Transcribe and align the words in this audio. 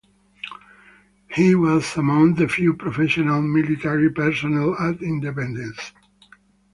He 1.31 1.53
was 1.53 1.95
among 1.95 2.33
the 2.33 2.47
few 2.47 2.73
professional 2.73 3.43
military 3.43 4.09
personnel 4.09 4.75
at 4.79 4.99
independence. 5.03 5.91